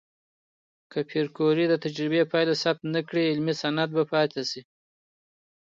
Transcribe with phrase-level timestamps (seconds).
[0.91, 4.61] که پېیر کوري د تجربې پایله ثبت نه کړي، علمي سند به پاتې نشي.